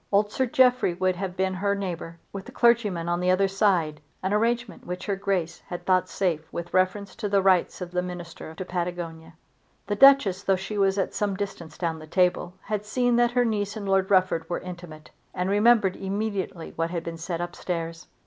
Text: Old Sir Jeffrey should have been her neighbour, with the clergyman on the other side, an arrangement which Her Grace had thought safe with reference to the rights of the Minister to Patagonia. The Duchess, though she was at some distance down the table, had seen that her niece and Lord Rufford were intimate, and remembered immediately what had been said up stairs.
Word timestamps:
Old 0.11 0.31
Sir 0.31 0.47
Jeffrey 0.47 0.97
should 0.97 1.15
have 1.17 1.37
been 1.37 1.53
her 1.53 1.75
neighbour, 1.75 2.17
with 2.33 2.45
the 2.45 2.51
clergyman 2.51 3.07
on 3.07 3.19
the 3.19 3.29
other 3.29 3.47
side, 3.47 4.01
an 4.23 4.33
arrangement 4.33 4.83
which 4.87 5.05
Her 5.05 5.15
Grace 5.15 5.61
had 5.67 5.85
thought 5.85 6.09
safe 6.09 6.51
with 6.51 6.73
reference 6.73 7.15
to 7.17 7.29
the 7.29 7.39
rights 7.43 7.81
of 7.81 7.91
the 7.91 8.01
Minister 8.01 8.55
to 8.55 8.65
Patagonia. 8.65 9.33
The 9.85 9.95
Duchess, 9.95 10.41
though 10.41 10.55
she 10.55 10.75
was 10.75 10.97
at 10.97 11.13
some 11.13 11.35
distance 11.37 11.77
down 11.77 11.99
the 11.99 12.07
table, 12.07 12.55
had 12.63 12.83
seen 12.83 13.15
that 13.17 13.33
her 13.33 13.45
niece 13.45 13.77
and 13.77 13.87
Lord 13.87 14.09
Rufford 14.09 14.49
were 14.49 14.61
intimate, 14.61 15.11
and 15.35 15.51
remembered 15.51 15.95
immediately 15.95 16.73
what 16.75 16.89
had 16.89 17.03
been 17.03 17.19
said 17.19 17.39
up 17.39 17.55
stairs. 17.55 18.07